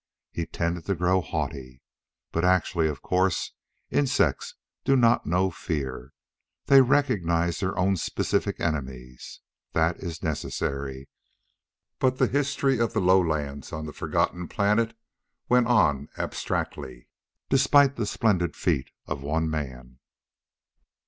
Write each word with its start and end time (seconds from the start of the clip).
He 0.31 0.47
tended 0.47 0.85
to 0.87 0.95
grow 0.95 1.21
haughty. 1.21 1.83
But 2.31 2.43
actually, 2.43 2.87
of 2.87 3.03
course, 3.03 3.53
insects 3.91 4.55
do 4.83 4.95
not 4.95 5.27
know 5.27 5.51
fear. 5.51 6.11
They 6.65 6.81
recognize 6.81 7.59
their 7.59 7.77
own 7.77 7.97
specific 7.97 8.59
enemies. 8.59 9.41
That 9.73 9.97
is 9.97 10.23
necessary. 10.23 11.07
But 11.99 12.17
the 12.17 12.25
his 12.25 12.57
of 12.63 12.93
the 12.93 12.99
lowlands 12.99 13.71
on 13.71 13.85
the 13.85 13.93
forgotten 13.93 14.47
planet 14.47 14.97
went 15.47 15.67
on 15.67 16.09
abstractedly, 16.17 17.07
despite 17.49 17.95
the 17.95 18.07
splendid 18.07 18.55
feat 18.55 18.89
of 19.05 19.21
one 19.21 19.51
man. 19.51 19.99